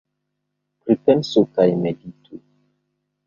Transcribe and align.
Pripensu 0.85 1.43
kaj 1.59 1.67
meditu. 1.83 2.39